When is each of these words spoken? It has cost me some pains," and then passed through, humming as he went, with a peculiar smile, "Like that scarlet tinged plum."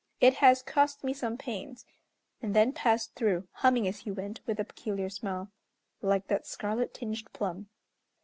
It 0.19 0.33
has 0.37 0.63
cost 0.63 1.03
me 1.03 1.13
some 1.13 1.37
pains," 1.37 1.85
and 2.41 2.55
then 2.55 2.73
passed 2.73 3.13
through, 3.13 3.47
humming 3.51 3.87
as 3.87 3.99
he 3.99 4.09
went, 4.09 4.39
with 4.47 4.59
a 4.59 4.63
peculiar 4.65 5.09
smile, 5.11 5.51
"Like 6.01 6.25
that 6.25 6.47
scarlet 6.47 6.91
tinged 6.91 7.31
plum." 7.33 7.69